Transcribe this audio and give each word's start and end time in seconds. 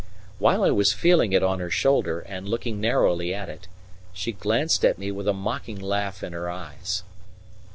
While 0.39 0.63
I 0.63 0.71
was 0.71 0.93
feeling 0.93 1.31
it 1.31 1.43
on 1.43 1.59
her 1.59 1.69
shoulder 1.69 2.21
and 2.21 2.49
looking 2.49 2.81
narrowly 2.81 3.35
at 3.35 3.49
it, 3.49 3.67
she 4.13 4.31
glanced 4.31 4.83
at 4.83 4.97
me 4.97 5.11
with 5.11 5.27
a 5.27 5.31
mocking 5.31 5.79
laugh 5.79 6.23
in 6.23 6.33
her 6.33 6.49
eyes. 6.49 7.03